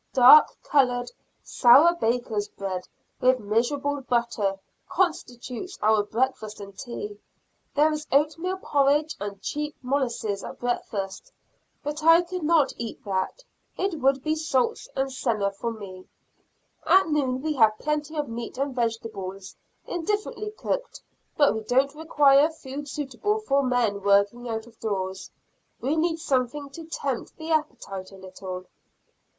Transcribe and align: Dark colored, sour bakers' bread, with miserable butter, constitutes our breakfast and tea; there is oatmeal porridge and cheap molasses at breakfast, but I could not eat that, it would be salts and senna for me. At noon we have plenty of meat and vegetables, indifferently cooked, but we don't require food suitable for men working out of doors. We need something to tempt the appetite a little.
Dark 0.13 0.47
colored, 0.63 1.11
sour 1.43 1.93
bakers' 1.93 2.47
bread, 2.47 2.87
with 3.19 3.39
miserable 3.39 4.01
butter, 4.01 4.57
constitutes 4.89 5.77
our 5.83 6.01
breakfast 6.01 6.59
and 6.59 6.75
tea; 6.75 7.19
there 7.75 7.91
is 7.91 8.07
oatmeal 8.11 8.57
porridge 8.57 9.15
and 9.19 9.39
cheap 9.43 9.75
molasses 9.83 10.43
at 10.43 10.57
breakfast, 10.57 11.31
but 11.83 12.01
I 12.03 12.23
could 12.23 12.41
not 12.41 12.73
eat 12.77 13.05
that, 13.05 13.43
it 13.77 13.99
would 13.99 14.23
be 14.23 14.33
salts 14.33 14.89
and 14.95 15.13
senna 15.13 15.51
for 15.51 15.69
me. 15.71 16.07
At 16.87 17.09
noon 17.09 17.43
we 17.43 17.53
have 17.57 17.77
plenty 17.77 18.15
of 18.17 18.27
meat 18.27 18.57
and 18.57 18.75
vegetables, 18.75 19.55
indifferently 19.85 20.49
cooked, 20.49 20.99
but 21.37 21.53
we 21.53 21.61
don't 21.61 21.93
require 21.93 22.49
food 22.49 22.89
suitable 22.89 23.37
for 23.41 23.61
men 23.61 24.01
working 24.01 24.49
out 24.49 24.65
of 24.65 24.79
doors. 24.79 25.29
We 25.79 25.95
need 25.95 26.17
something 26.17 26.71
to 26.71 26.87
tempt 26.87 27.37
the 27.37 27.51
appetite 27.51 28.09
a 28.11 28.15
little. 28.17 28.65